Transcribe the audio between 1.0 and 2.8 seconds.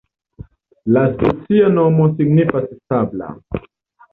specia nomo signifas